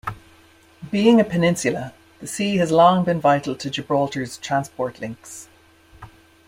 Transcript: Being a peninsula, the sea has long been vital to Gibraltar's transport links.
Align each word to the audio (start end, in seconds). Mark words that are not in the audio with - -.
Being 0.89 1.21
a 1.21 1.23
peninsula, 1.23 1.93
the 2.21 2.25
sea 2.25 2.57
has 2.57 2.71
long 2.71 3.03
been 3.03 3.21
vital 3.21 3.55
to 3.57 3.69
Gibraltar's 3.69 4.37
transport 4.39 4.99
links. 4.99 5.47